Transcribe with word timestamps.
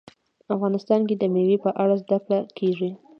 افغانستان 0.55 1.01
کې 1.07 1.15
د 1.17 1.23
مېوې 1.33 1.57
په 1.65 1.69
اړه 1.81 1.95
زده 2.03 2.17
کړه 2.25 2.39
کېږي. 2.57 2.89